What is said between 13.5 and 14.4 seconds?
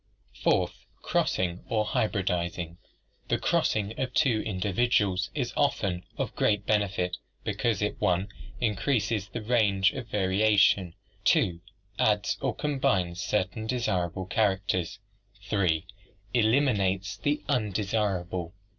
desirable